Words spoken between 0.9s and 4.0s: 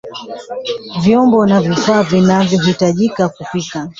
Vyombo na vifaa vinavyohitajika kupikia